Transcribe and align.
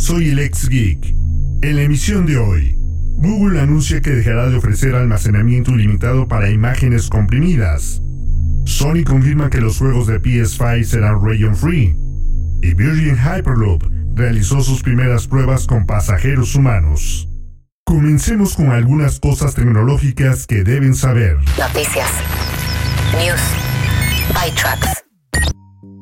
Soy 0.00 0.30
el 0.30 0.38
ex 0.38 0.66
Geek. 0.66 1.14
En 1.60 1.76
la 1.76 1.82
emisión 1.82 2.24
de 2.24 2.38
hoy, 2.38 2.74
Google 3.18 3.60
anuncia 3.60 4.00
que 4.00 4.08
dejará 4.08 4.48
de 4.48 4.56
ofrecer 4.56 4.94
almacenamiento 4.94 5.72
ilimitado 5.72 6.26
para 6.26 6.50
imágenes 6.50 7.10
comprimidas. 7.10 8.00
Sony 8.64 9.04
confirma 9.04 9.50
que 9.50 9.60
los 9.60 9.76
juegos 9.76 10.06
de 10.06 10.18
PS5 10.18 10.84
serán 10.84 11.22
region 11.22 11.54
free. 11.54 11.94
Y 12.62 12.72
Virgin 12.72 13.18
Hyperloop 13.18 13.84
realizó 14.14 14.62
sus 14.62 14.82
primeras 14.82 15.26
pruebas 15.26 15.66
con 15.66 15.84
pasajeros 15.84 16.54
humanos. 16.54 17.28
Comencemos 17.84 18.54
con 18.54 18.70
algunas 18.70 19.20
cosas 19.20 19.54
tecnológicas 19.54 20.46
que 20.46 20.64
deben 20.64 20.94
saber. 20.94 21.36
Noticias. 21.58 22.10
News. 23.18 23.40
ByTrax. 24.32 25.09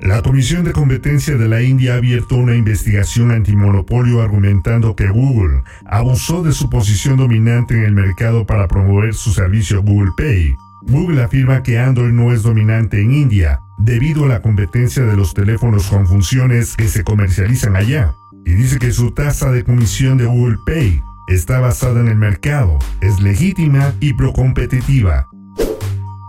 La 0.00 0.22
Comisión 0.22 0.62
de 0.62 0.72
Competencia 0.72 1.36
de 1.36 1.48
la 1.48 1.60
India 1.60 1.94
ha 1.94 1.96
abierto 1.96 2.36
una 2.36 2.54
investigación 2.54 3.32
antimonopolio 3.32 4.22
argumentando 4.22 4.94
que 4.94 5.08
Google 5.08 5.64
abusó 5.86 6.44
de 6.44 6.52
su 6.52 6.70
posición 6.70 7.16
dominante 7.16 7.74
en 7.74 7.82
el 7.82 7.94
mercado 7.94 8.46
para 8.46 8.68
promover 8.68 9.12
su 9.14 9.32
servicio 9.32 9.82
Google 9.82 10.12
Pay. 10.16 10.54
Google 10.82 11.24
afirma 11.24 11.64
que 11.64 11.80
Android 11.80 12.12
no 12.12 12.32
es 12.32 12.44
dominante 12.44 13.02
en 13.02 13.12
India 13.12 13.60
debido 13.76 14.24
a 14.24 14.28
la 14.28 14.40
competencia 14.40 15.04
de 15.04 15.16
los 15.16 15.34
teléfonos 15.34 15.88
con 15.88 16.06
funciones 16.06 16.76
que 16.76 16.86
se 16.86 17.02
comercializan 17.02 17.74
allá. 17.74 18.14
Y 18.46 18.52
dice 18.52 18.78
que 18.78 18.92
su 18.92 19.10
tasa 19.10 19.50
de 19.50 19.64
comisión 19.64 20.16
de 20.16 20.26
Google 20.26 20.58
Pay 20.64 21.02
está 21.26 21.58
basada 21.58 22.00
en 22.00 22.08
el 22.08 22.16
mercado, 22.16 22.78
es 23.00 23.20
legítima 23.20 23.92
y 23.98 24.12
procompetitiva. 24.12 25.26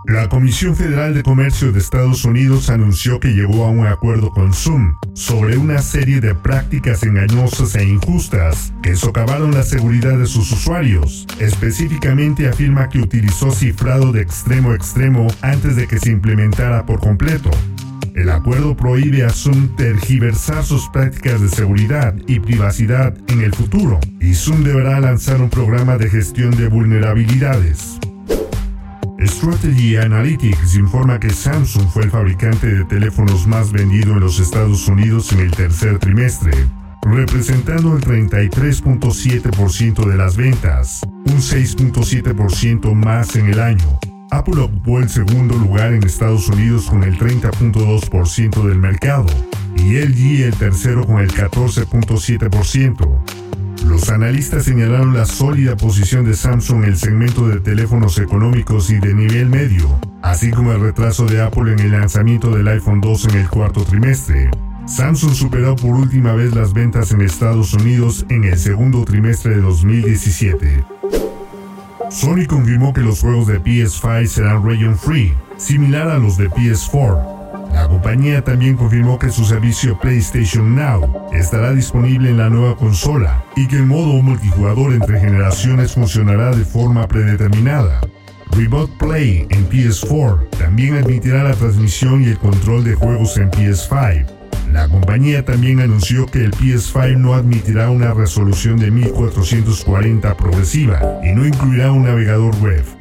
La 0.06 0.28
Comisión 0.30 0.74
Federal 0.74 1.12
de 1.12 1.22
Comercio 1.22 1.72
de 1.72 1.78
Estados 1.78 2.24
Unidos 2.24 2.70
anunció 2.70 3.20
que 3.20 3.34
llegó 3.34 3.66
a 3.66 3.70
un 3.70 3.86
acuerdo 3.86 4.30
con 4.30 4.54
Zoom 4.54 4.96
sobre 5.12 5.58
una 5.58 5.82
serie 5.82 6.20
de 6.20 6.34
prácticas 6.34 7.02
engañosas 7.02 7.74
e 7.74 7.84
injustas 7.84 8.72
que 8.82 8.96
socavaron 8.96 9.52
la 9.52 9.62
seguridad 9.62 10.18
de 10.18 10.26
sus 10.26 10.50
usuarios. 10.52 11.26
Específicamente 11.38 12.48
afirma 12.48 12.88
que 12.88 12.98
utilizó 12.98 13.50
cifrado 13.50 14.10
de 14.10 14.22
extremo 14.22 14.70
a 14.70 14.74
extremo 14.74 15.26
antes 15.42 15.76
de 15.76 15.86
que 15.86 15.98
se 15.98 16.10
implementara 16.10 16.86
por 16.86 17.00
completo. 17.00 17.50
El 18.14 18.30
acuerdo 18.30 18.74
prohíbe 18.76 19.24
a 19.24 19.30
Zoom 19.30 19.76
tergiversar 19.76 20.64
sus 20.64 20.88
prácticas 20.88 21.42
de 21.42 21.48
seguridad 21.48 22.14
y 22.26 22.40
privacidad 22.40 23.14
en 23.28 23.42
el 23.42 23.54
futuro, 23.54 24.00
y 24.18 24.34
Zoom 24.34 24.64
deberá 24.64 24.98
lanzar 24.98 25.40
un 25.40 25.50
programa 25.50 25.98
de 25.98 26.08
gestión 26.08 26.56
de 26.56 26.68
vulnerabilidades. 26.68 28.00
Strategy 29.30 29.96
Analytics 29.96 30.74
informa 30.74 31.20
que 31.20 31.30
Samsung 31.30 31.88
fue 31.88 32.02
el 32.02 32.10
fabricante 32.10 32.66
de 32.66 32.84
teléfonos 32.84 33.46
más 33.46 33.70
vendido 33.70 34.14
en 34.14 34.20
los 34.20 34.40
Estados 34.40 34.88
Unidos 34.88 35.30
en 35.32 35.40
el 35.40 35.52
tercer 35.52 35.98
trimestre, 35.98 36.52
representando 37.02 37.96
el 37.96 38.02
33.7% 38.02 40.04
de 40.04 40.16
las 40.16 40.36
ventas, 40.36 41.02
un 41.26 41.38
6.7% 41.38 42.92
más 42.94 43.36
en 43.36 43.46
el 43.46 43.60
año. 43.60 44.00
Apple 44.32 44.60
ocupó 44.60 44.98
el 44.98 45.08
segundo 45.08 45.56
lugar 45.56 45.92
en 45.92 46.02
Estados 46.02 46.48
Unidos 46.48 46.86
con 46.86 47.04
el 47.04 47.16
30.2% 47.16 48.66
del 48.66 48.78
mercado 48.78 49.26
y 49.76 49.96
LG 49.96 50.42
el 50.42 50.56
tercero 50.56 51.06
con 51.06 51.20
el 51.20 51.32
14.7%. 51.32 53.59
Los 54.00 54.08
analistas 54.08 54.64
señalaron 54.64 55.12
la 55.12 55.26
sólida 55.26 55.76
posición 55.76 56.24
de 56.24 56.32
Samsung 56.32 56.84
en 56.84 56.88
el 56.88 56.96
segmento 56.96 57.46
de 57.48 57.60
teléfonos 57.60 58.18
económicos 58.18 58.88
y 58.88 58.98
de 58.98 59.12
nivel 59.12 59.50
medio, 59.50 60.00
así 60.22 60.50
como 60.50 60.72
el 60.72 60.80
retraso 60.80 61.26
de 61.26 61.42
Apple 61.42 61.74
en 61.74 61.80
el 61.80 61.92
lanzamiento 61.92 62.50
del 62.50 62.66
iPhone 62.68 63.02
2 63.02 63.26
en 63.26 63.34
el 63.40 63.50
cuarto 63.50 63.84
trimestre. 63.84 64.50
Samsung 64.86 65.34
superó 65.34 65.76
por 65.76 65.90
última 65.90 66.32
vez 66.32 66.54
las 66.54 66.72
ventas 66.72 67.12
en 67.12 67.20
Estados 67.20 67.74
Unidos 67.74 68.24
en 68.30 68.44
el 68.44 68.56
segundo 68.56 69.04
trimestre 69.04 69.56
de 69.56 69.60
2017. 69.60 70.82
Sony 72.10 72.46
confirmó 72.48 72.94
que 72.94 73.02
los 73.02 73.20
juegos 73.20 73.48
de 73.48 73.62
PS5 73.62 74.26
serán 74.28 74.64
region 74.64 74.96
free, 74.96 75.34
similar 75.58 76.08
a 76.08 76.18
los 76.18 76.38
de 76.38 76.48
PS4. 76.48 77.39
La 77.72 77.88
compañía 77.88 78.42
también 78.42 78.76
confirmó 78.76 79.18
que 79.18 79.30
su 79.30 79.44
servicio 79.44 79.98
PlayStation 79.98 80.74
Now 80.74 81.28
estará 81.32 81.72
disponible 81.72 82.30
en 82.30 82.38
la 82.38 82.50
nueva 82.50 82.76
consola 82.76 83.44
y 83.56 83.66
que 83.68 83.76
el 83.76 83.86
modo 83.86 84.20
multijugador 84.22 84.92
entre 84.92 85.20
generaciones 85.20 85.92
funcionará 85.92 86.54
de 86.54 86.64
forma 86.64 87.06
predeterminada. 87.06 88.00
Reboot 88.52 88.90
Play 88.98 89.46
en 89.50 89.68
PS4 89.68 90.50
también 90.50 90.96
admitirá 90.96 91.44
la 91.44 91.54
transmisión 91.54 92.22
y 92.22 92.26
el 92.26 92.38
control 92.38 92.84
de 92.84 92.94
juegos 92.94 93.36
en 93.36 93.50
PS5. 93.50 94.26
La 94.72 94.88
compañía 94.88 95.44
también 95.44 95.80
anunció 95.80 96.26
que 96.26 96.44
el 96.44 96.52
PS5 96.52 97.16
no 97.16 97.34
admitirá 97.34 97.90
una 97.90 98.14
resolución 98.14 98.78
de 98.78 98.90
1440 98.90 100.36
progresiva 100.36 101.00
y 101.24 101.32
no 101.32 101.46
incluirá 101.46 101.90
un 101.90 102.04
navegador 102.04 102.54
web. 102.60 102.99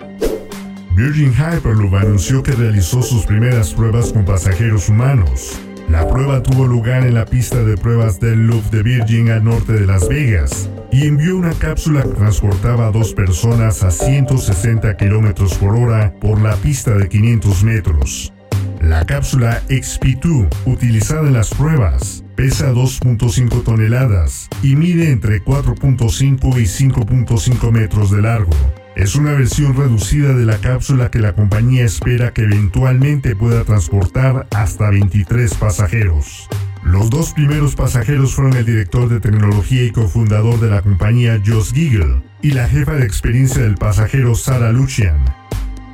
Virgin 0.99 1.31
Hyperloop 1.31 1.95
anunció 1.95 2.43
que 2.43 2.51
realizó 2.51 3.01
sus 3.01 3.25
primeras 3.25 3.73
pruebas 3.73 4.11
con 4.11 4.25
pasajeros 4.25 4.89
humanos. 4.89 5.57
La 5.87 6.05
prueba 6.05 6.43
tuvo 6.43 6.67
lugar 6.67 7.05
en 7.05 7.13
la 7.13 7.23
pista 7.23 7.63
de 7.63 7.77
pruebas 7.77 8.19
del 8.19 8.47
Loop 8.47 8.69
de 8.69 8.83
Virgin 8.83 9.29
al 9.29 9.45
norte 9.45 9.71
de 9.71 9.85
Las 9.85 10.09
Vegas 10.09 10.69
y 10.91 11.07
envió 11.07 11.37
una 11.37 11.53
cápsula 11.53 12.03
que 12.03 12.09
transportaba 12.09 12.87
a 12.87 12.91
dos 12.91 13.13
personas 13.13 13.81
a 13.81 13.91
160 13.91 14.97
km 14.97 15.57
por 15.57 15.77
hora 15.77 16.13
por 16.19 16.41
la 16.41 16.57
pista 16.57 16.91
de 16.91 17.07
500 17.07 17.63
metros. 17.63 18.33
La 18.81 19.05
cápsula 19.05 19.61
XP2, 19.69 20.49
utilizada 20.65 21.29
en 21.29 21.33
las 21.33 21.53
pruebas, 21.53 22.25
pesa 22.35 22.73
2.5 22.73 23.63
toneladas 23.63 24.49
y 24.61 24.75
mide 24.75 25.11
entre 25.11 25.41
4.5 25.41 26.59
y 26.59 26.65
5.5 26.65 27.71
metros 27.71 28.11
de 28.11 28.21
largo. 28.21 28.51
Es 28.99 29.15
una 29.15 29.31
versión 29.31 29.77
reducida 29.77 30.33
de 30.33 30.45
la 30.45 30.57
cápsula 30.57 31.09
que 31.09 31.19
la 31.19 31.33
compañía 31.33 31.85
espera 31.85 32.33
que 32.33 32.43
eventualmente 32.43 33.33
pueda 33.33 33.63
transportar 33.63 34.45
hasta 34.53 34.89
23 34.89 35.53
pasajeros. 35.53 36.49
Los 36.83 37.09
dos 37.09 37.31
primeros 37.31 37.77
pasajeros 37.77 38.35
fueron 38.35 38.57
el 38.57 38.65
director 38.65 39.07
de 39.07 39.21
tecnología 39.21 39.85
y 39.85 39.91
cofundador 39.91 40.59
de 40.59 40.69
la 40.69 40.81
compañía 40.81 41.41
Josh 41.45 41.71
Giggle 41.71 42.21
y 42.41 42.51
la 42.51 42.67
jefa 42.67 42.91
de 42.95 43.05
experiencia 43.05 43.63
del 43.63 43.75
pasajero 43.75 44.35
Sarah 44.35 44.73
Lucian. 44.73 45.23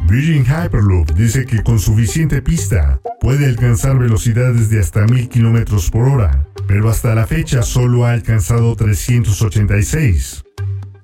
Virgin 0.07 0.43
Hyperloop 0.43 1.11
dice 1.11 1.45
que 1.45 1.61
con 1.61 1.77
suficiente 1.77 2.41
pista 2.41 3.01
puede 3.21 3.45
alcanzar 3.45 3.99
velocidades 3.99 4.71
de 4.71 4.79
hasta 4.79 5.05
1000 5.05 5.29
km 5.29 5.91
por 5.91 6.07
hora, 6.07 6.47
pero 6.67 6.89
hasta 6.89 7.13
la 7.13 7.27
fecha 7.27 7.61
solo 7.61 8.07
ha 8.07 8.13
alcanzado 8.13 8.75
386. 8.75 10.41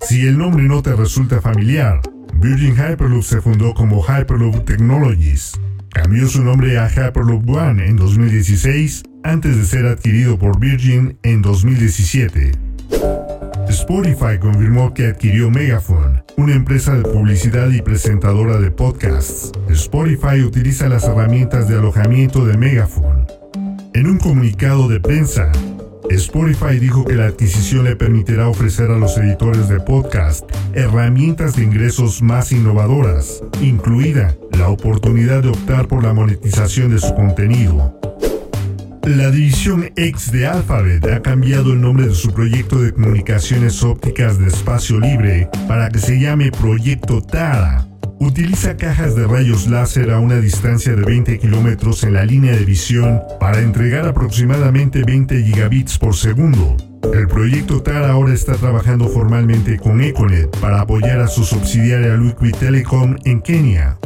Si 0.01 0.27
el 0.27 0.37
nombre 0.37 0.63
no 0.63 0.81
te 0.81 0.95
resulta 0.95 1.41
familiar, 1.41 2.01
Virgin 2.35 2.75
Hyperloop 2.75 3.23
se 3.23 3.39
fundó 3.39 3.73
como 3.73 4.03
Hyperloop 4.03 4.65
Technologies. 4.65 5.59
Cambió 5.89 6.27
su 6.27 6.43
nombre 6.43 6.79
a 6.79 6.89
Hyperloop 6.89 7.47
One 7.47 7.85
en 7.85 7.97
2016 7.97 9.03
antes 9.23 9.57
de 9.57 9.65
ser 9.65 9.85
adquirido 9.85 10.39
por 10.39 10.59
Virgin 10.59 11.17
en 11.23 11.41
2017. 11.41 12.51
Spotify 13.69 14.37
confirmó 14.39 14.93
que 14.93 15.07
adquirió 15.07 15.49
Megaphone, 15.49 16.23
una 16.35 16.55
empresa 16.55 16.95
de 16.95 17.03
publicidad 17.03 17.69
y 17.69 17.81
presentadora 17.81 18.59
de 18.59 18.71
podcasts. 18.71 19.51
Spotify 19.69 20.41
utiliza 20.43 20.89
las 20.89 21.03
herramientas 21.03 21.67
de 21.69 21.77
alojamiento 21.77 22.45
de 22.45 22.57
Megaphone. 22.57 23.25
En 23.93 24.07
un 24.07 24.17
comunicado 24.17 24.87
de 24.87 24.99
prensa, 24.99 25.51
Spotify 26.15 26.79
dijo 26.79 27.05
que 27.05 27.15
la 27.15 27.27
adquisición 27.27 27.85
le 27.85 27.95
permitirá 27.95 28.47
ofrecer 28.47 28.91
a 28.91 28.97
los 28.97 29.17
editores 29.17 29.69
de 29.69 29.79
podcast 29.79 30.43
herramientas 30.73 31.55
de 31.55 31.63
ingresos 31.63 32.21
más 32.21 32.51
innovadoras, 32.51 33.41
incluida 33.61 34.35
la 34.57 34.69
oportunidad 34.69 35.43
de 35.43 35.49
optar 35.49 35.87
por 35.87 36.03
la 36.03 36.13
monetización 36.13 36.91
de 36.91 36.99
su 36.99 37.13
contenido. 37.13 37.99
La 39.03 39.31
división 39.31 39.91
X 39.95 40.31
de 40.31 40.47
Alphabet 40.47 41.05
ha 41.07 41.21
cambiado 41.21 41.73
el 41.73 41.81
nombre 41.81 42.07
de 42.07 42.13
su 42.13 42.31
proyecto 42.31 42.79
de 42.79 42.93
comunicaciones 42.93 43.83
ópticas 43.83 44.37
de 44.37 44.47
espacio 44.47 44.99
libre 44.99 45.49
para 45.67 45.89
que 45.89 45.99
se 45.99 46.19
llame 46.19 46.51
Proyecto 46.51 47.21
Tara 47.21 47.90
Utiliza 48.21 48.77
cajas 48.77 49.15
de 49.15 49.25
rayos 49.25 49.67
láser 49.67 50.11
a 50.11 50.19
una 50.19 50.35
distancia 50.35 50.95
de 50.95 51.03
20 51.03 51.39
kilómetros 51.39 52.03
en 52.03 52.13
la 52.13 52.23
línea 52.23 52.51
de 52.51 52.65
visión 52.65 53.19
para 53.39 53.61
entregar 53.61 54.07
aproximadamente 54.07 55.03
20 55.03 55.43
gigabits 55.43 55.97
por 55.97 56.15
segundo. 56.15 56.77
El 57.15 57.27
proyecto 57.27 57.81
TAR 57.81 58.03
ahora 58.03 58.31
está 58.31 58.53
trabajando 58.53 59.07
formalmente 59.07 59.79
con 59.79 60.01
Econet 60.01 60.55
para 60.59 60.81
apoyar 60.81 61.19
a 61.19 61.27
su 61.27 61.43
subsidiaria 61.43 62.15
Liquid 62.15 62.53
Telecom 62.57 63.15
en 63.25 63.41
Kenia. 63.41 63.97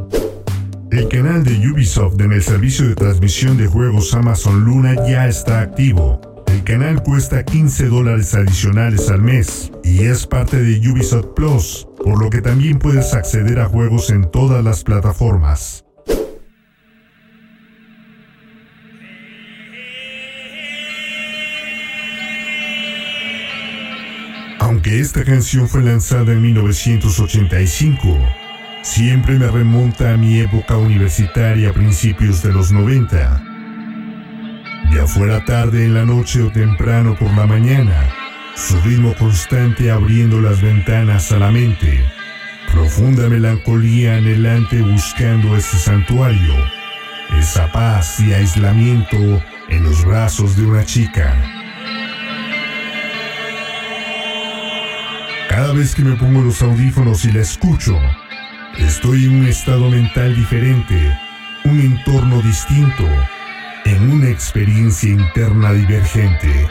El 0.91 1.09
canal 1.09 1.43
de 1.43 1.69
Ubisoft 1.69 2.17
en 2.21 2.31
el 2.31 2.41
servicio 2.41 2.87
de 2.87 2.95
transmisión 2.95 3.57
de 3.57 3.67
juegos 3.67 4.13
Amazon 4.13 4.63
Luna 4.63 4.95
ya 5.05 5.27
está 5.27 5.59
activo. 5.59 6.21
El 6.47 6.63
canal 6.63 7.03
cuesta 7.03 7.43
15 7.43 7.89
dólares 7.89 8.33
adicionales 8.33 9.09
al 9.09 9.21
mes 9.21 9.73
y 9.83 10.05
es 10.05 10.25
parte 10.25 10.55
de 10.63 10.89
Ubisoft 10.89 11.33
Plus, 11.35 11.85
por 12.05 12.21
lo 12.21 12.29
que 12.29 12.39
también 12.39 12.77
puedes 12.77 13.15
acceder 13.15 13.59
a 13.59 13.65
juegos 13.65 14.11
en 14.11 14.29
todas 14.29 14.63
las 14.63 14.83
plataformas. 14.83 15.85
Aunque 24.59 24.99
esta 24.99 25.23
canción 25.23 25.67
fue 25.67 25.81
lanzada 25.81 26.31
en 26.31 26.43
1985, 26.43 28.19
siempre 28.83 29.39
me 29.39 29.47
remonta 29.47 30.13
a 30.13 30.17
mi 30.17 30.39
época 30.41 30.77
universitaria 30.77 31.71
a 31.71 31.73
principios 31.73 32.43
de 32.43 32.53
los 32.53 32.71
90. 32.71 33.43
Ya 34.93 35.07
fuera 35.07 35.43
tarde 35.43 35.85
en 35.85 35.95
la 35.95 36.05
noche 36.05 36.43
o 36.43 36.51
temprano 36.51 37.15
por 37.17 37.35
la 37.35 37.47
mañana, 37.47 38.24
su 38.55 38.79
ritmo 38.81 39.13
constante 39.15 39.91
abriendo 39.91 40.39
las 40.39 40.61
ventanas 40.61 41.31
a 41.31 41.39
la 41.39 41.51
mente, 41.51 42.03
profunda 42.71 43.27
melancolía 43.27 44.15
anhelante 44.15 44.81
buscando 44.81 45.57
ese 45.57 45.77
santuario, 45.77 46.53
esa 47.37 47.69
paz 47.71 48.19
y 48.21 48.33
aislamiento 48.33 49.17
en 49.67 49.83
los 49.83 50.05
brazos 50.05 50.55
de 50.55 50.65
una 50.65 50.85
chica. 50.85 51.35
Cada 55.49 55.73
vez 55.73 55.93
que 55.93 56.03
me 56.03 56.15
pongo 56.15 56.41
los 56.41 56.61
audífonos 56.61 57.25
y 57.25 57.31
la 57.31 57.41
escucho, 57.41 57.99
estoy 58.77 59.25
en 59.25 59.39
un 59.39 59.47
estado 59.47 59.89
mental 59.89 60.33
diferente, 60.35 61.17
un 61.65 61.79
entorno 61.79 62.41
distinto, 62.41 63.03
en 63.85 64.11
una 64.11 64.29
experiencia 64.29 65.09
interna 65.09 65.73
divergente. 65.73 66.67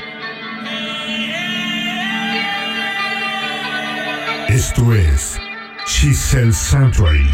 Esto 4.54 4.94
es 4.94 5.36
Chisel 5.84 6.54
Sanctuary 6.54 7.28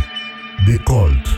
de 0.66 0.82
Colt. 0.84 1.28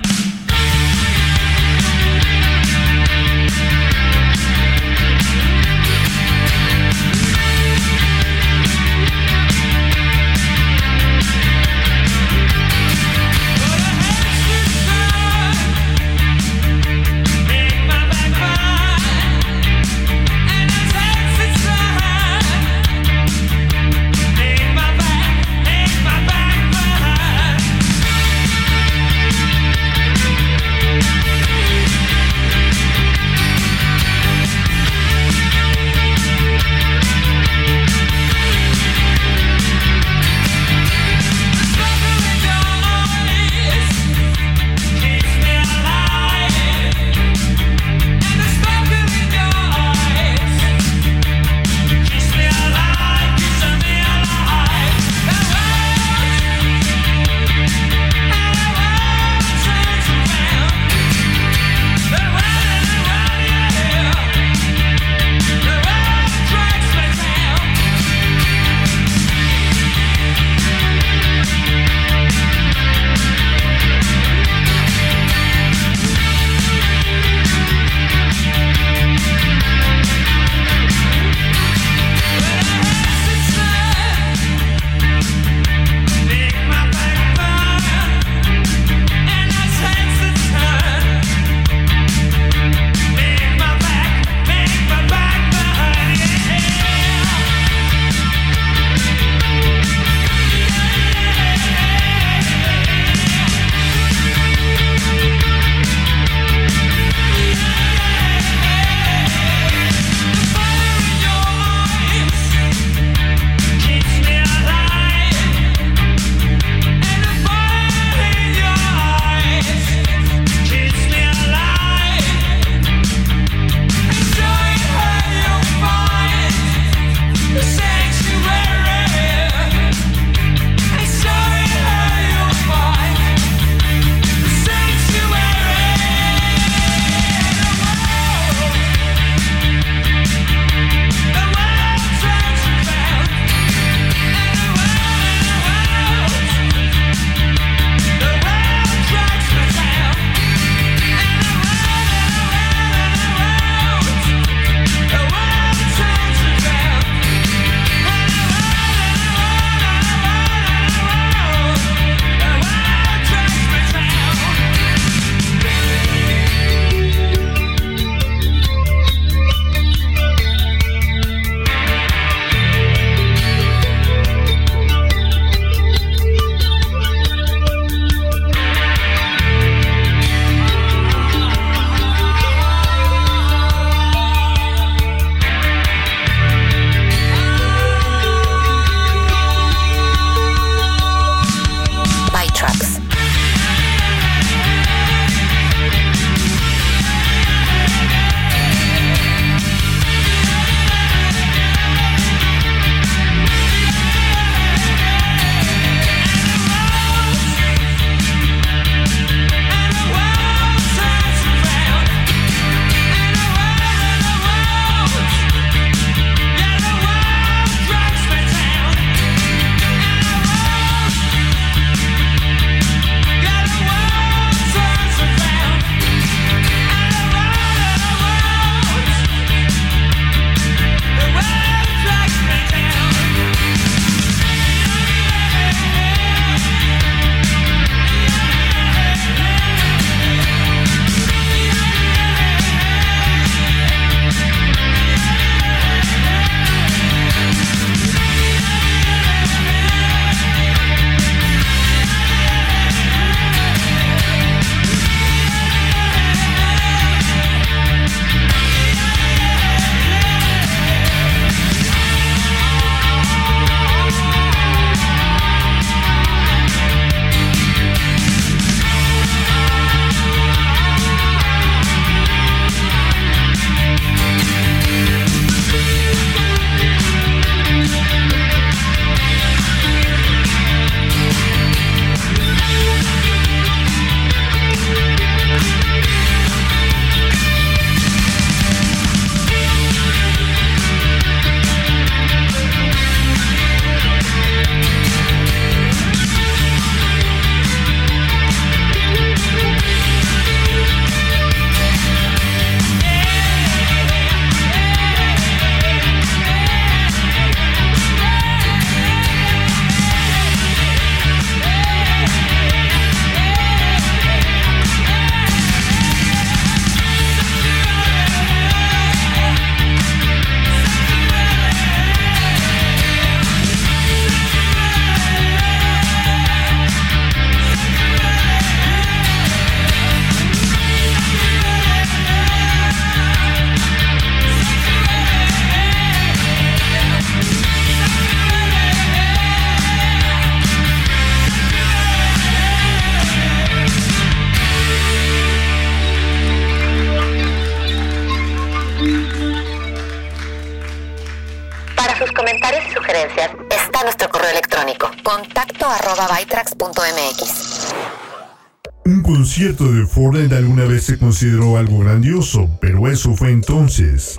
Un 359.05 359.23
concierto 359.23 359.93
de 359.93 360.07
Fortnite 360.07 360.57
alguna 360.57 360.85
vez 360.85 361.05
se 361.05 361.19
consideró 361.19 361.77
algo 361.77 361.99
grandioso, 361.99 362.71
pero 362.81 363.09
eso 363.09 363.35
fue 363.35 363.51
entonces. 363.51 364.39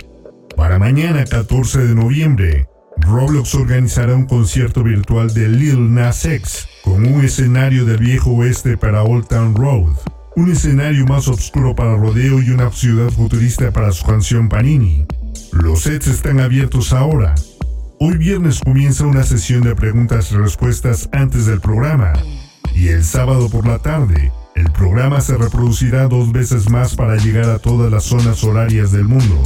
Para 0.56 0.78
mañana 0.78 1.24
14 1.24 1.86
de 1.86 1.94
noviembre, 1.94 2.68
Roblox 2.96 3.54
organizará 3.54 4.14
un 4.14 4.26
concierto 4.26 4.82
virtual 4.82 5.32
de 5.32 5.48
Lil 5.48 5.94
Nas 5.94 6.24
X 6.24 6.66
con 6.82 7.06
un 7.06 7.24
escenario 7.24 7.84
del 7.84 7.98
viejo 7.98 8.30
oeste 8.30 8.76
para 8.76 9.02
Old 9.02 9.28
Town 9.28 9.54
Road, 9.54 9.96
un 10.36 10.50
escenario 10.50 11.06
más 11.06 11.28
oscuro 11.28 11.74
para 11.74 11.96
rodeo 11.96 12.40
y 12.40 12.50
una 12.50 12.72
ciudad 12.72 13.10
futurista 13.10 13.70
para 13.70 13.92
su 13.92 14.04
canción 14.04 14.48
Panini. 14.48 15.06
Los 15.52 15.82
sets 15.82 16.08
están 16.08 16.40
abiertos 16.40 16.92
ahora. 16.92 17.34
Hoy 18.06 18.18
viernes 18.18 18.60
comienza 18.62 19.06
una 19.06 19.22
sesión 19.22 19.62
de 19.62 19.74
preguntas 19.74 20.30
y 20.30 20.36
respuestas 20.36 21.08
antes 21.10 21.46
del 21.46 21.58
programa. 21.62 22.12
Y 22.74 22.88
el 22.88 23.02
sábado 23.02 23.48
por 23.48 23.66
la 23.66 23.78
tarde, 23.78 24.30
el 24.54 24.70
programa 24.72 25.22
se 25.22 25.38
reproducirá 25.38 26.06
dos 26.06 26.30
veces 26.30 26.68
más 26.68 26.96
para 26.96 27.16
llegar 27.16 27.48
a 27.48 27.58
todas 27.58 27.90
las 27.90 28.04
zonas 28.04 28.44
horarias 28.44 28.92
del 28.92 29.04
mundo. 29.04 29.40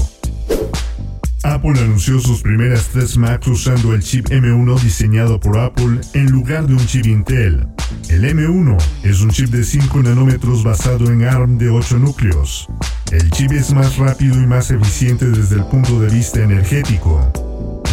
Apple 1.44 1.78
anunció 1.78 2.18
sus 2.18 2.42
primeras 2.42 2.88
tres 2.88 3.16
Macs 3.16 3.46
usando 3.46 3.94
el 3.94 4.02
chip 4.02 4.26
M1 4.26 4.80
diseñado 4.80 5.38
por 5.38 5.56
Apple 5.56 6.00
en 6.14 6.26
lugar 6.32 6.66
de 6.66 6.74
un 6.74 6.84
chip 6.84 7.06
Intel. 7.06 7.64
El 8.08 8.24
M1 8.24 8.76
es 9.04 9.20
un 9.20 9.30
chip 9.30 9.50
de 9.50 9.62
5 9.62 10.02
nanómetros 10.02 10.64
basado 10.64 11.12
en 11.12 11.22
ARM 11.22 11.58
de 11.58 11.70
8 11.70 12.00
núcleos. 12.00 12.66
El 13.12 13.30
chip 13.30 13.52
es 13.52 13.72
más 13.72 13.98
rápido 13.98 14.34
y 14.42 14.48
más 14.48 14.72
eficiente 14.72 15.26
desde 15.26 15.54
el 15.54 15.64
punto 15.66 16.00
de 16.00 16.10
vista 16.10 16.42
energético. 16.42 17.32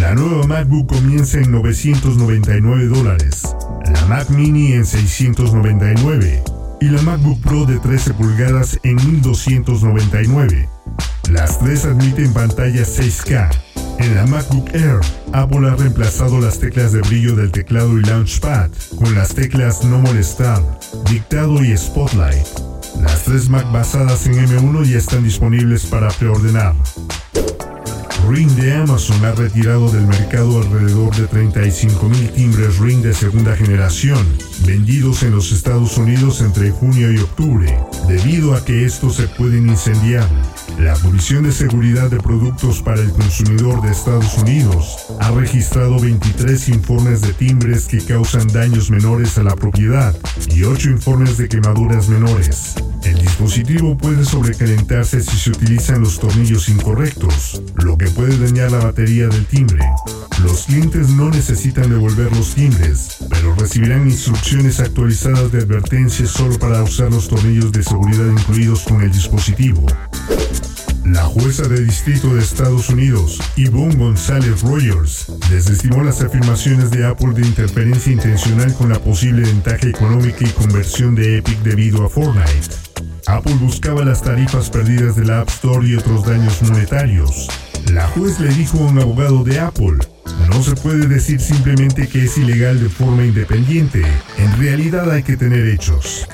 La 0.06 0.14
nueva 0.14 0.46
MacBook 0.46 0.86
comienza 0.86 1.40
en 1.40 1.50
999 1.50 2.86
dólares, 2.90 3.42
la 3.92 4.06
Mac 4.06 4.30
Mini 4.30 4.74
en 4.74 4.86
699 4.86 6.44
y 6.80 6.86
la 6.86 7.02
MacBook 7.02 7.42
Pro 7.42 7.66
de 7.66 7.80
13 7.80 8.14
pulgadas 8.14 8.80
en 8.84 8.98
1299. 8.98 10.70
Las 11.32 11.58
tres 11.58 11.86
admiten 11.86 12.32
pantallas 12.34 13.00
6K. 13.00 13.50
En 13.98 14.14
la 14.14 14.28
MacBook 14.28 14.70
Air, 14.76 15.00
Apple 15.34 15.68
ha 15.68 15.76
reemplazado 15.76 16.40
las 16.40 16.60
teclas 16.60 16.92
de 16.92 17.02
brillo 17.02 17.36
del 17.36 17.52
teclado 17.52 17.98
y 17.98 18.04
Launchpad 18.04 18.70
con 19.00 19.16
las 19.16 19.34
teclas 19.34 19.86
No 19.86 19.98
Molestar, 19.98 20.62
Dictado 21.10 21.64
y 21.64 21.76
Spotlight. 21.76 22.46
Las 23.02 23.24
tres 23.24 23.50
Mac 23.50 23.72
basadas 23.72 24.28
en 24.28 24.36
M1 24.36 24.84
ya 24.84 25.00
están 25.00 25.24
disponibles 25.24 25.88
para 25.88 26.10
preordenar. 26.10 26.76
Ring 28.30 28.50
de 28.56 28.74
Amazon 28.74 29.24
ha 29.24 29.34
retirado 29.34 29.92
del 29.92 30.08
mercado 30.08 30.60
alrededor 30.60 31.16
de 31.16 31.30
35.000 31.30 32.34
timbres 32.34 32.80
Ring 32.80 33.02
de 33.02 33.14
segunda 33.14 33.56
generación, 33.56 34.18
vendidos 34.66 35.24
en 35.24 35.32
los 35.32 35.52
Estados 35.52 35.98
Unidos 35.98 36.42
entre 36.42 36.72
junio 36.72 37.12
y 37.12 37.20
octubre, 37.20 37.78
debido 38.08 38.56
a 38.56 38.66
que 38.66 38.86
estos 38.86 39.16
se 39.16 39.28
pueden 39.28 39.70
incendiar. 39.70 40.28
La 40.80 40.94
Comisión 40.96 41.44
de 41.44 41.52
Seguridad 41.52 42.10
de 42.10 42.18
Productos 42.18 42.82
para 42.82 43.02
el 43.02 43.12
Consumidor 43.12 43.82
de 43.82 43.92
Estados 43.92 44.38
Unidos 44.40 44.98
ha 45.20 45.32
registrado 45.32 46.00
23 46.00 46.70
informes 46.70 47.22
de 47.22 47.34
timbres 47.34 47.86
que 47.86 48.04
causan 48.04 48.48
daños 48.48 48.90
menores 48.90 49.38
a 49.38 49.44
la 49.44 49.56
propiedad 49.56 50.16
y 50.50 50.64
8 50.64 50.90
informes 50.90 51.38
de 51.38 51.48
quemaduras 51.48 52.10
menores. 52.10 52.76
El 53.06 53.20
dispositivo 53.20 53.96
puede 53.96 54.26
sobrecalentarse 54.26 55.22
si 55.22 55.38
se 55.38 55.52
utilizan 55.52 56.02
los 56.02 56.20
tornillos 56.20 56.70
incorrectos, 56.70 57.62
lo 57.76 57.98
que 57.98 58.08
puede 58.08 58.36
dañar 58.38 58.72
la 58.72 58.80
batería 58.80 59.28
del 59.28 59.46
timbre. 59.46 59.86
Los 60.44 60.66
clientes 60.66 61.10
no 61.10 61.30
necesitan 61.30 61.90
devolver 61.90 62.36
los 62.36 62.56
timbres, 62.56 63.18
pero 63.30 63.54
recibirán 63.54 64.10
instrucciones 64.10 64.80
actualizadas 64.80 65.52
de 65.52 65.60
advertencia 65.60 66.26
solo 66.26 66.58
para 66.58 66.82
usar 66.82 67.12
los 67.12 67.28
tornillos 67.28 67.72
de 67.72 67.84
seguridad 67.84 68.26
incluidos 68.26 68.82
con 68.82 69.02
el 69.04 69.12
dispositivo. 69.12 69.86
La 71.06 71.22
jueza 71.22 71.68
de 71.68 71.86
distrito 71.86 72.34
de 72.34 72.42
Estados 72.42 72.90
Unidos, 72.90 73.40
Yvonne 73.56 73.96
González 73.96 74.64
Rogers, 74.64 75.32
desestimó 75.52 76.02
las 76.02 76.22
afirmaciones 76.22 76.90
de 76.90 77.06
Apple 77.06 77.34
de 77.36 77.46
interferencia 77.46 78.12
intencional 78.12 78.74
con 78.74 78.90
la 78.90 78.98
posible 78.98 79.44
ventaja 79.44 79.88
económica 79.88 80.44
y 80.44 80.50
conversión 80.50 81.14
de 81.14 81.38
Epic 81.38 81.60
debido 81.60 82.04
a 82.04 82.10
Fortnite. 82.10 82.85
Apple 83.28 83.56
buscaba 83.56 84.06
las 84.06 84.22
tarifas 84.22 84.70
perdidas 84.70 85.16
de 85.16 85.26
la 85.26 85.42
App 85.42 85.50
Store 85.50 85.88
y 85.88 85.96
otros 85.96 86.26
daños 86.26 86.62
monetarios. 86.62 87.48
La 87.92 88.08
juez 88.10 88.40
le 88.40 88.50
dijo 88.50 88.78
a 88.78 88.88
un 88.88 89.00
abogado 89.00 89.44
de 89.44 89.60
Apple, 89.60 89.98
no 90.50 90.62
se 90.62 90.76
puede 90.76 91.08
decir 91.08 91.40
simplemente 91.40 92.08
que 92.08 92.26
es 92.26 92.38
ilegal 92.38 92.80
de 92.80 92.90
forma 92.90 93.26
independiente, 93.26 94.04
en 94.38 94.58
realidad 94.60 95.10
hay 95.10 95.24
que 95.24 95.38
tener 95.38 95.68
hechos. 95.68 96.28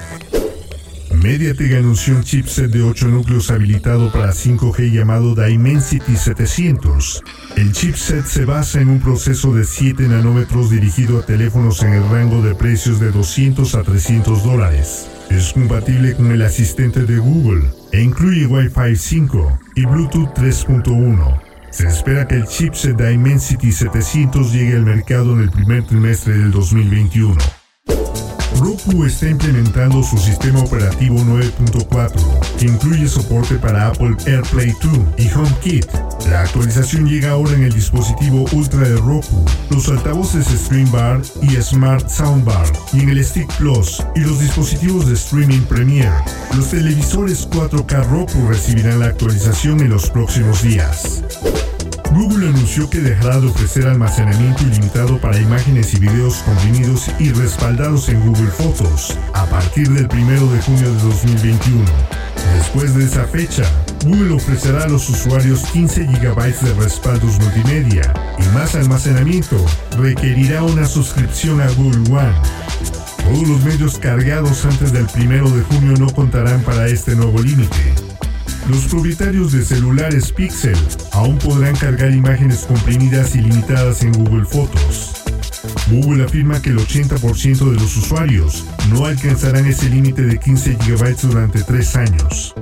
MediaTek 1.14 1.74
anunció 1.76 2.16
un 2.16 2.24
chipset 2.24 2.72
de 2.72 2.82
8 2.82 3.08
núcleos 3.08 3.52
habilitado 3.52 4.12
para 4.12 4.32
5G 4.32 4.92
llamado 4.92 5.36
Dimensity 5.36 6.16
700. 6.16 7.24
El 7.58 7.72
chipset 7.74 8.26
se 8.26 8.44
basa 8.44 8.82
en 8.82 8.90
un 8.90 9.00
proceso 9.00 9.54
de 9.54 9.64
7 9.66 10.08
nanómetros 10.08 10.70
dirigido 10.70 11.20
a 11.20 11.26
teléfonos 11.26 11.84
en 11.84 11.94
el 11.94 12.10
rango 12.10 12.42
de 12.42 12.56
precios 12.56 13.00
de 13.00 13.12
200 13.12 13.76
a 13.76 13.84
300 13.84 14.44
dólares. 14.44 15.08
Es 15.32 15.54
compatible 15.54 16.14
con 16.14 16.30
el 16.32 16.42
asistente 16.42 17.06
de 17.06 17.18
Google 17.18 17.64
e 17.94 18.02
incluye 18.02 18.46
Wi-Fi 18.48 18.96
5 18.98 19.60
y 19.76 19.86
Bluetooth 19.86 20.38
3.1. 20.38 21.42
Se 21.72 21.88
espera 21.88 22.28
que 22.28 22.36
el 22.36 22.46
chipset 22.46 22.98
Dimensity 22.98 23.72
700 23.72 24.52
llegue 24.52 24.76
al 24.76 24.84
mercado 24.84 25.34
en 25.34 25.44
el 25.44 25.50
primer 25.50 25.84
trimestre 25.84 26.34
del 26.34 26.52
2021. 26.52 27.61
Roku 28.62 29.06
está 29.06 29.28
implementando 29.28 30.04
su 30.04 30.18
sistema 30.18 30.60
operativo 30.60 31.18
9.4, 31.20 32.58
que 32.60 32.66
incluye 32.66 33.08
soporte 33.08 33.56
para 33.56 33.88
Apple 33.88 34.16
AirPlay 34.28 34.74
2 34.84 35.00
y 35.18 35.30
HomeKit. 35.34 35.88
La 36.30 36.42
actualización 36.42 37.08
llega 37.08 37.32
ahora 37.32 37.54
en 37.54 37.64
el 37.64 37.74
dispositivo 37.74 38.46
Ultra 38.52 38.88
de 38.88 38.98
Roku, 38.98 39.46
los 39.72 39.90
altavoces 39.90 40.46
Stream 40.46 40.92
Bar 40.92 41.22
y 41.42 41.56
Smart 41.62 42.08
Soundbar, 42.08 42.68
y 42.94 43.02
en 43.02 43.10
el 43.10 43.26
Stick 43.26 43.52
Plus 43.58 44.04
y 44.16 44.20
los 44.20 44.40
dispositivos 44.40 45.08
de 45.08 45.16
streaming 45.16 45.62
Premiere. 45.62 46.12
Los 46.56 46.70
televisores 46.70 47.50
4K 47.50 48.10
Roku 48.10 48.48
recibirán 48.48 49.00
la 49.00 49.08
actualización 49.08 49.80
en 49.80 49.90
los 49.90 50.10
próximos 50.10 50.62
días. 50.62 51.24
Google 52.14 52.50
anunció 52.50 52.90
que 52.90 53.00
dejará 53.00 53.40
de 53.40 53.48
ofrecer 53.48 53.88
almacenamiento 53.88 54.64
ilimitado 54.64 55.18
para 55.20 55.40
imágenes 55.40 55.94
y 55.94 56.00
videos 56.00 56.44
comprimidos 56.44 57.10
y 57.20 57.32
respaldados 57.32 58.10
en 58.10 58.20
Google 58.26 58.52
Fotos 58.52 59.18
a 59.34 59.46
partir 59.46 59.90
del 59.90 60.08
1 60.12 60.52
de 60.52 60.62
junio 60.62 60.94
de 60.94 61.02
2021. 61.04 61.86
Después 62.58 62.96
de 62.96 63.06
esa 63.06 63.26
fecha, 63.26 63.64
Google 64.04 64.34
ofrecerá 64.34 64.84
a 64.84 64.88
los 64.90 65.10
usuarios 65.10 65.64
15 65.72 66.06
GB 66.06 66.60
de 66.62 66.74
respaldos 66.74 67.40
multimedia 67.40 68.14
y 68.38 68.56
más 68.56 68.76
almacenamiento 68.76 69.58
requerirá 69.98 70.64
una 70.64 70.86
suscripción 70.86 71.62
a 71.62 71.70
Google 71.72 72.12
One. 72.12 72.34
Todos 73.24 73.48
los 73.48 73.64
medios 73.64 73.98
cargados 73.98 74.66
antes 74.66 74.92
del 74.92 75.08
1 75.16 75.50
de 75.50 75.64
junio 75.64 75.94
no 75.98 76.10
contarán 76.14 76.62
para 76.62 76.88
este 76.88 77.16
nuevo 77.16 77.42
límite. 77.42 78.11
Los 78.70 78.86
propietarios 78.86 79.52
de 79.52 79.64
celulares 79.66 80.32
Pixel 80.32 80.78
aún 81.12 81.38
podrán 81.40 81.76
cargar 81.76 82.12
imágenes 82.12 82.60
comprimidas 82.60 83.36
y 83.36 83.42
limitadas 83.42 84.04
en 84.04 84.14
Google 84.14 84.46
Fotos. 84.46 85.14
Google 85.90 86.24
afirma 86.24 86.62
que 86.62 86.70
el 86.70 86.78
80% 86.78 87.72
de 87.72 87.74
los 87.74 87.98
usuarios 87.98 88.66
no 88.90 89.06
alcanzarán 89.06 89.66
ese 89.66 89.90
límite 89.90 90.22
de 90.22 90.38
15 90.38 90.76
GB 90.76 91.16
durante 91.22 91.64
tres 91.64 91.96
años. 91.96 92.54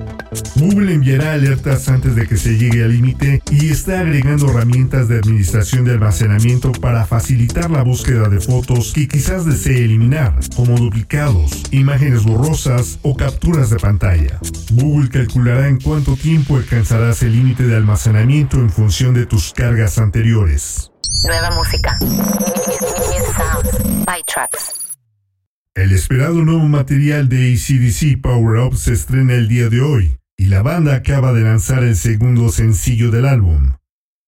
Google 0.56 0.94
enviará 0.94 1.34
alertas 1.34 1.90
antes 1.90 2.16
de 2.16 2.28
que 2.28 2.38
se 2.38 2.58
llegue 2.58 2.84
al 2.84 2.92
límite 2.92 3.42
y 3.52 3.70
está 3.70 4.00
agregando 4.02 4.50
herramientas 4.50 5.08
de 5.08 5.18
administración 5.18 5.86
de 5.86 5.94
almacenamiento 5.94 6.72
para 6.72 7.06
facilitar 7.06 7.72
la 7.72 7.84
búsqueda 7.84 8.30
de 8.30 8.40
fotos 8.40 8.94
que 8.94 9.08
quizás 9.08 9.46
desee 9.46 9.86
eliminar, 9.86 10.38
como 10.56 10.78
duplicados, 10.78 11.64
imágenes 11.72 12.24
borrosas 12.24 13.00
o 13.02 13.16
capturas 13.16 13.70
de 13.70 13.78
pantalla. 13.78 14.40
Google 14.72 15.10
calculará 15.10 15.68
en 15.68 15.80
cuánto 15.80 16.16
tiempo 16.16 16.58
alcanzarás 16.58 17.24
el 17.24 17.34
límite 17.34 17.64
de 17.64 17.76
almacenamiento 17.76 18.58
en 18.58 18.70
función 18.70 19.14
de 19.14 19.26
tus 19.26 19.54
cargas 19.54 19.98
anteriores. 19.98 20.92
Nueva 21.24 21.52
música. 21.52 21.98
El 25.76 25.92
esperado 25.94 26.44
nuevo 26.44 26.68
material 26.68 27.30
de 27.30 27.54
ACDC 27.54 28.22
Power 28.22 28.60
Up 28.60 28.76
se 28.76 28.94
estrena 28.94 29.34
el 29.34 29.48
día 29.48 29.70
de 29.70 29.82
hoy, 29.82 30.19
y 30.40 30.46
la 30.46 30.62
banda 30.62 30.96
acaba 30.96 31.34
de 31.34 31.42
lanzar 31.42 31.84
el 31.84 31.98
segundo 31.98 32.48
sencillo 32.48 33.12
del 33.12 33.26
álbum. 33.26 33.74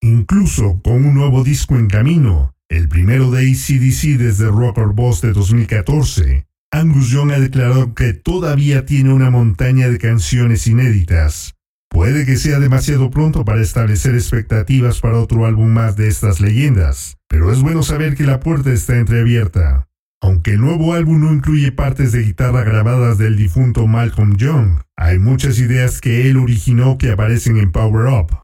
Incluso 0.02 0.82
con 0.84 1.06
un 1.06 1.14
nuevo 1.14 1.42
disco 1.42 1.78
en 1.78 1.88
camino, 1.88 2.54
el 2.70 2.90
primero 2.90 3.32
de 3.32 3.50
ACDC 3.50 4.18
desde 4.18 4.48
Rocker 4.48 4.88
Boss 4.88 5.22
de 5.22 5.32
2014, 5.32 6.48
Angus 6.74 7.12
Young 7.12 7.32
ha 7.32 7.40
declarado 7.40 7.94
que 7.94 8.12
todavía 8.12 8.86
tiene 8.86 9.14
una 9.14 9.30
montaña 9.30 9.88
de 9.88 10.00
canciones 10.00 10.68
inéditas. 10.68 11.56
Puede 11.90 12.26
que 12.26 12.36
sea 12.36 12.60
demasiado 12.60 13.10
pronto 13.10 13.46
para 13.46 13.62
establecer 13.62 14.14
expectativas 14.16 15.00
para 15.00 15.18
otro 15.18 15.46
álbum 15.46 15.70
más 15.70 15.96
de 15.96 16.10
estas 16.10 16.42
leyendas, 16.42 17.16
pero 17.30 17.54
es 17.54 17.62
bueno 17.62 17.84
saber 17.84 18.18
que 18.18 18.26
la 18.26 18.42
puerta 18.42 18.74
está 18.74 18.98
entreabierta. 18.98 19.88
Aunque 20.24 20.52
el 20.52 20.62
nuevo 20.62 20.94
álbum 20.94 21.20
no 21.20 21.34
incluye 21.34 21.72
partes 21.72 22.12
de 22.12 22.22
guitarra 22.22 22.64
grabadas 22.64 23.18
del 23.18 23.36
difunto 23.36 23.88
Malcolm 23.88 24.38
Young, 24.38 24.82
hay 24.96 25.18
muchas 25.18 25.58
ideas 25.58 26.00
que 26.00 26.30
él 26.30 26.38
originó 26.38 27.00
que 27.00 27.12
aparecen 27.12 27.58
en 27.58 27.72
Power 27.72 28.06
Up. 28.06 28.38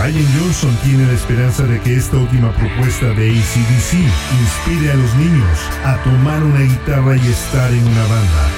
Ryan 0.00 0.26
Johnson 0.38 0.76
tiene 0.82 1.06
la 1.06 1.12
esperanza 1.12 1.64
de 1.64 1.78
que 1.80 1.94
esta 1.96 2.16
última 2.16 2.52
propuesta 2.56 3.06
de 3.08 3.30
ACDC 3.30 3.94
inspire 4.40 4.90
a 4.92 4.94
los 4.94 5.14
niños 5.16 5.58
a 5.84 6.02
tomar 6.04 6.42
una 6.42 6.60
guitarra 6.60 7.16
y 7.16 7.26
estar 7.26 7.70
en 7.70 7.86
una 7.86 8.06
banda. 8.06 8.50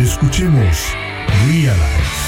Escuchemos 0.00 0.94
Realize. 1.46 2.27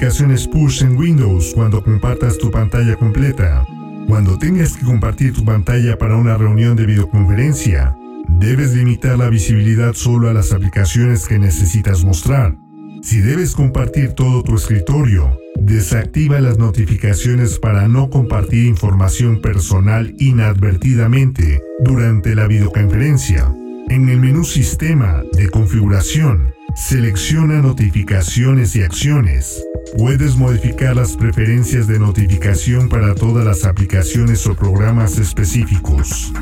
Las 0.00 0.18
notificaciones 0.18 0.48
push 0.48 0.82
en 0.82 0.96
Windows 0.96 1.52
cuando 1.54 1.82
compartas 1.82 2.38
tu 2.38 2.50
pantalla 2.50 2.96
completa. 2.96 3.66
Cuando 4.08 4.38
tengas 4.38 4.74
que 4.74 4.86
compartir 4.86 5.34
tu 5.34 5.44
pantalla 5.44 5.98
para 5.98 6.16
una 6.16 6.38
reunión 6.38 6.74
de 6.74 6.86
videoconferencia, 6.86 7.94
debes 8.26 8.74
limitar 8.74 9.18
la 9.18 9.28
visibilidad 9.28 9.92
solo 9.92 10.30
a 10.30 10.32
las 10.32 10.52
aplicaciones 10.52 11.28
que 11.28 11.38
necesitas 11.38 12.02
mostrar. 12.02 12.56
Si 13.02 13.20
debes 13.20 13.54
compartir 13.54 14.14
todo 14.14 14.42
tu 14.42 14.54
escritorio, 14.54 15.36
desactiva 15.60 16.40
las 16.40 16.56
notificaciones 16.56 17.58
para 17.58 17.86
no 17.86 18.08
compartir 18.08 18.66
información 18.66 19.42
personal 19.42 20.14
inadvertidamente 20.18 21.62
durante 21.84 22.34
la 22.34 22.46
videoconferencia. 22.46 23.54
En 23.90 24.08
el 24.08 24.18
menú 24.18 24.44
Sistema 24.44 25.22
de 25.34 25.50
Configuración, 25.50 26.54
Selecciona 26.74 27.60
notificaciones 27.60 28.76
y 28.76 28.82
acciones. 28.82 29.64
Puedes 29.96 30.36
modificar 30.36 30.96
las 30.96 31.16
preferencias 31.16 31.86
de 31.86 31.98
notificación 31.98 32.88
para 32.88 33.14
todas 33.14 33.44
las 33.44 33.64
aplicaciones 33.64 34.46
o 34.46 34.54
programas 34.54 35.18
específicos. 35.18 36.32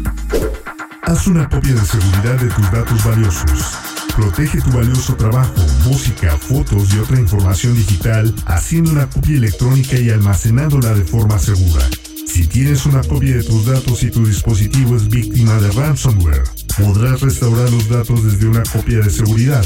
Haz 1.02 1.26
una 1.26 1.48
copia 1.48 1.74
de 1.74 1.80
seguridad 1.80 2.38
de 2.38 2.48
tus 2.48 2.70
datos 2.70 3.04
valiosos. 3.04 3.78
Protege 4.14 4.60
tu 4.60 4.70
valioso 4.70 5.16
trabajo, 5.16 5.54
música, 5.84 6.36
fotos 6.36 6.92
y 6.94 6.98
otra 6.98 7.18
información 7.18 7.74
digital 7.74 8.34
haciendo 8.46 8.92
una 8.92 9.08
copia 9.08 9.36
electrónica 9.36 9.96
y 9.96 10.10
almacenándola 10.10 10.94
de 10.94 11.04
forma 11.04 11.38
segura. 11.38 11.88
Si 12.26 12.46
tienes 12.46 12.84
una 12.84 13.02
copia 13.02 13.36
de 13.36 13.42
tus 13.42 13.66
datos 13.66 14.02
y 14.02 14.10
tu 14.10 14.26
dispositivo 14.26 14.96
es 14.96 15.08
víctima 15.08 15.58
de 15.60 15.70
ransomware, 15.72 16.44
podrás 16.76 17.22
restaurar 17.22 17.70
los 17.70 17.88
datos 17.88 18.22
desde 18.24 18.46
una 18.46 18.62
copia 18.64 18.98
de 18.98 19.10
seguridad. 19.10 19.64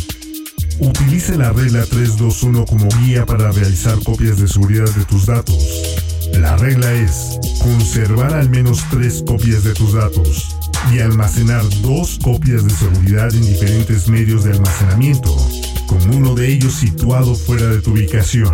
Utilice 0.82 1.38
la 1.38 1.52
regla 1.52 1.84
321 1.84 2.64
como 2.66 2.88
guía 3.00 3.24
para 3.24 3.52
realizar 3.52 4.02
copias 4.02 4.38
de 4.38 4.48
seguridad 4.48 4.92
de 4.92 5.04
tus 5.04 5.26
datos. 5.26 5.56
La 6.40 6.56
regla 6.56 6.92
es 6.92 7.38
conservar 7.60 8.34
al 8.34 8.50
menos 8.50 8.84
tres 8.90 9.22
copias 9.24 9.62
de 9.62 9.74
tus 9.74 9.92
datos 9.92 10.56
y 10.92 10.98
almacenar 10.98 11.62
dos 11.82 12.18
copias 12.20 12.64
de 12.64 12.70
seguridad 12.70 13.32
en 13.32 13.42
diferentes 13.42 14.08
medios 14.08 14.42
de 14.42 14.54
almacenamiento, 14.54 15.36
con 15.86 16.16
uno 16.16 16.34
de 16.34 16.52
ellos 16.52 16.74
situado 16.74 17.36
fuera 17.36 17.68
de 17.68 17.80
tu 17.80 17.92
ubicación. 17.92 18.52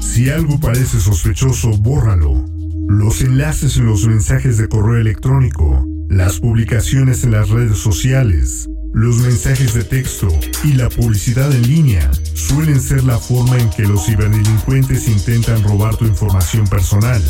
Si 0.00 0.30
algo 0.30 0.58
parece 0.58 0.98
sospechoso, 1.00 1.76
bórralo. 1.76 2.46
Los 2.88 3.20
enlaces 3.20 3.76
en 3.76 3.84
los 3.84 4.06
mensajes 4.06 4.56
de 4.56 4.68
correo 4.68 5.02
electrónico, 5.02 5.86
las 6.08 6.40
publicaciones 6.40 7.24
en 7.24 7.32
las 7.32 7.50
redes 7.50 7.76
sociales, 7.76 8.70
los 8.94 9.16
mensajes 9.16 9.74
de 9.74 9.82
texto 9.82 10.28
y 10.62 10.74
la 10.74 10.88
publicidad 10.88 11.52
en 11.52 11.66
línea 11.66 12.10
suelen 12.34 12.80
ser 12.80 13.02
la 13.02 13.18
forma 13.18 13.58
en 13.58 13.68
que 13.70 13.82
los 13.82 14.06
ciberdelincuentes 14.06 15.08
intentan 15.08 15.62
robar 15.64 15.96
tu 15.96 16.04
información 16.04 16.66
personal. 16.68 17.20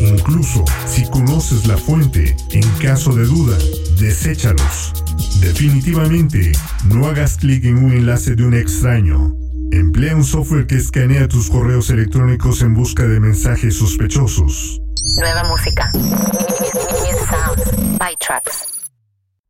Incluso 0.00 0.64
si 0.86 1.04
conoces 1.06 1.66
la 1.66 1.78
fuente, 1.78 2.36
en 2.50 2.68
caso 2.78 3.14
de 3.14 3.24
duda, 3.24 3.56
deséchalos. 3.98 4.92
Definitivamente, 5.40 6.52
no 6.84 7.06
hagas 7.06 7.38
clic 7.38 7.64
en 7.64 7.78
un 7.78 7.92
enlace 7.92 8.36
de 8.36 8.44
un 8.44 8.54
extraño. 8.54 9.34
Emplea 9.72 10.14
un 10.14 10.24
software 10.24 10.66
que 10.66 10.76
escanea 10.76 11.26
tus 11.26 11.48
correos 11.48 11.88
electrónicos 11.88 12.60
en 12.60 12.74
busca 12.74 13.04
de 13.04 13.18
mensajes 13.18 13.76
sospechosos. 13.76 14.82
Nueva 15.16 15.44
música. 15.44 15.90
By. 17.98 18.16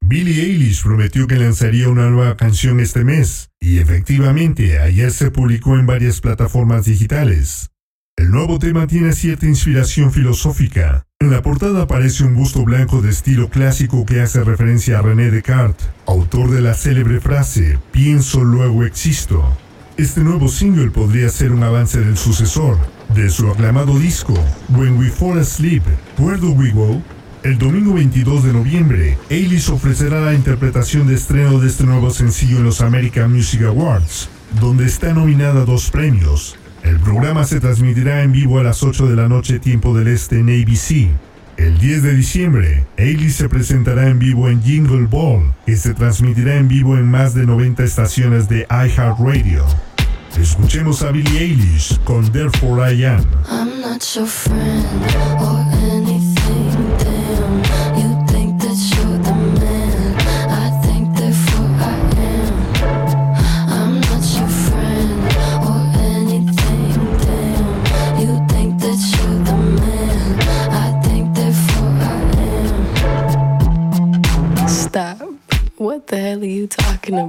Billie 0.07 0.43
Eilish 0.43 0.83
prometió 0.83 1.27
que 1.27 1.37
lanzaría 1.37 1.89
una 1.89 2.11
nueva 2.11 2.37
canción 2.37 2.79
este 2.79 3.05
mes, 3.05 3.49
y 3.59 3.79
efectivamente 3.79 4.79
ayer 4.79 5.11
se 5.11 5.31
publicó 5.31 5.79
en 5.79 5.87
varias 5.87 6.21
plataformas 6.21 6.85
digitales. 6.85 7.71
El 8.15 8.31
nuevo 8.31 8.59
tema 8.59 8.87
tiene 8.87 9.15
cierta 9.15 9.47
inspiración 9.47 10.13
filosófica. 10.13 11.07
En 11.21 11.31
la 11.31 11.41
portada 11.41 11.85
aparece 11.85 12.23
un 12.23 12.35
busto 12.35 12.65
blanco 12.65 13.01
de 13.01 13.09
estilo 13.09 13.49
clásico 13.49 14.05
que 14.05 14.21
hace 14.21 14.45
referencia 14.45 14.99
a 14.99 15.03
René 15.03 15.31
Descartes, 15.31 15.89
autor 16.05 16.51
de 16.51 16.61
la 16.61 16.75
célebre 16.75 17.19
frase 17.19 17.79
Pienso 17.91 18.45
luego 18.45 18.85
existo. 18.85 19.57
Este 19.97 20.21
nuevo 20.21 20.49
single 20.49 20.91
podría 20.91 21.31
ser 21.31 21.51
un 21.51 21.63
avance 21.63 21.99
del 21.99 22.19
sucesor, 22.19 22.77
de 23.15 23.31
su 23.31 23.49
aclamado 23.49 23.99
disco 23.99 24.35
When 24.69 24.99
We 24.99 25.09
Fall 25.09 25.39
Asleep, 25.39 25.83
Where 26.19 26.37
Do 26.37 26.51
We 26.51 26.73
Go? 26.73 27.03
El 27.45 27.59
domingo 27.59 27.93
22 27.93 28.43
de 28.45 28.53
noviembre, 28.55 29.19
Eilish 29.29 29.69
ofrecerá 29.69 30.19
la 30.23 30.33
interpretación 30.33 31.07
de 31.07 31.15
estreno 31.15 31.61
de 31.61 31.69
este 31.69 31.85
nuevo 31.85 32.09
sencillo 32.09 32.57
en 32.57 32.65
los 32.65 32.81
American 32.81 33.31
Music 33.35 33.65
Awards, 33.65 34.31
donde 34.59 34.87
está 34.87 35.13
nominada 35.13 35.61
a 35.61 35.65
dos 35.67 35.91
premios. 35.91 36.57
El 36.83 36.99
programa 37.01 37.45
se 37.45 37.61
transmitirá 37.61 38.23
en 38.23 38.33
vivo 38.33 38.61
a 38.61 38.63
las 38.63 38.83
8 38.83 39.09
de 39.09 39.17
la 39.17 39.29
noche 39.29 39.59
tiempo 39.59 39.95
del 39.95 40.09
este 40.09 40.39
en 40.39 40.49
ABC. 40.49 41.11
El 41.59 41.79
10 41.79 42.03
de 42.05 42.15
diciembre, 42.15 42.87
Eilish 42.97 43.35
se 43.35 43.51
presentará 43.51 44.09
en 44.09 44.19
vivo 44.19 44.49
en 44.49 44.63
Jingle 44.63 45.07
Ball, 45.07 45.53
que 45.67 45.77
se 45.77 45.93
transmitirá 45.93 46.57
en 46.57 46.67
vivo 46.67 46.97
en 46.97 47.11
más 47.11 47.35
de 47.35 47.45
90 47.45 47.85
estaciones 47.85 48.49
de 48.49 48.67
iHeartRadio. 48.71 49.67
Escuchemos 50.41 51.03
a 51.03 51.11
Billie 51.11 51.41
Eilish 51.41 52.01
con 52.05 52.33
Therefore 52.33 52.91
I 52.91 53.05
Am. 53.05 53.23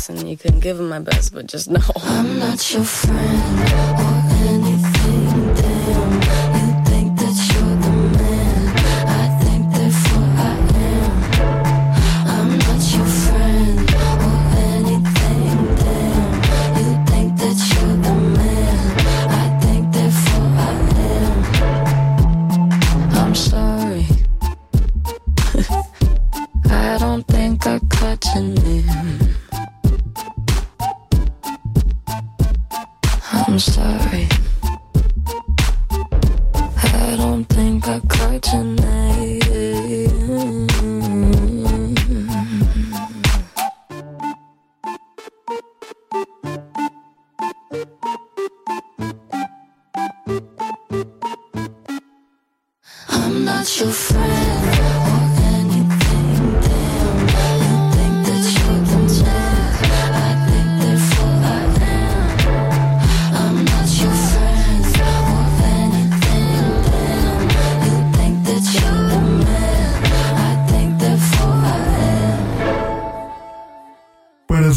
less, 0.00 0.08
and 0.08 0.28
you 0.28 0.36
couldn't 0.36 0.60
give 0.60 0.78
him 0.78 0.88
my 0.88 0.98
best, 0.98 1.32
but 1.32 1.46
just 1.46 1.68
know. 1.68 1.80
I'm 1.96 2.38
not 2.38 2.72
your 2.72 2.84
friend 2.84 3.89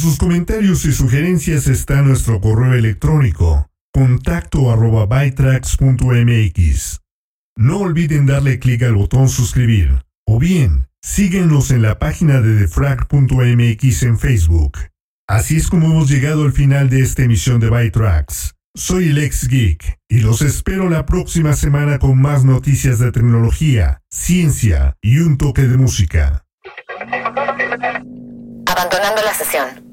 sus 0.03 0.17
comentarios 0.17 0.83
y 0.83 0.91
sugerencias 0.91 1.67
está 1.67 2.01
nuestro 2.01 2.41
correo 2.41 2.73
electrónico 2.73 3.69
contacto 3.93 4.69
arroba 4.69 5.05
bytrax.mx. 5.05 6.99
No 7.55 7.77
olviden 7.77 8.25
darle 8.25 8.59
clic 8.59 8.83
al 8.83 8.95
botón 8.95 9.29
suscribir 9.29 10.03
o 10.27 10.39
bien 10.39 10.87
síguenos 11.01 11.71
en 11.71 11.83
la 11.83 11.99
página 11.99 12.41
de 12.41 12.53
defrag.mx 12.55 14.03
en 14.03 14.19
Facebook. 14.19 14.77
Así 15.25 15.55
es 15.55 15.69
como 15.69 15.85
hemos 15.85 16.09
llegado 16.09 16.43
al 16.43 16.51
final 16.51 16.89
de 16.89 16.99
esta 16.99 17.23
emisión 17.23 17.61
de 17.61 17.69
Bytrax. 17.69 18.55
Soy 18.75 19.07
el 19.07 19.29
geek 19.29 19.99
y 20.09 20.19
los 20.19 20.41
espero 20.41 20.89
la 20.89 21.05
próxima 21.05 21.53
semana 21.53 21.97
con 21.97 22.21
más 22.21 22.43
noticias 22.43 22.99
de 22.99 23.13
tecnología, 23.13 24.01
ciencia 24.09 24.97
y 25.01 25.19
un 25.19 25.37
toque 25.37 25.61
de 25.61 25.77
música. 25.77 26.45
Abandonando 28.65 29.21
la 29.23 29.33
sesión. 29.33 29.92